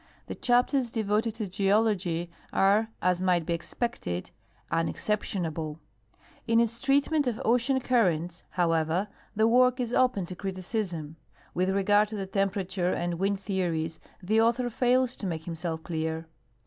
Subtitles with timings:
[0.25, 4.31] The chapters devoted to geology are, as might be e.xpected,
[4.71, 5.77] unexceiJtionable.
[6.47, 8.39] In its treatment of ocean currents,.
[8.55, 11.17] GEO GRAPHIC LI TER A TURE 41 however, the work is open to criticism.
[11.53, 16.25] With regard to the temperature and wind theories the author fails to make himself clear.